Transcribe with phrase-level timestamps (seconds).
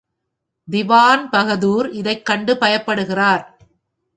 [0.67, 3.43] திவான் பகதூர் இதைக் கண்டு பயப்படுகிறார்.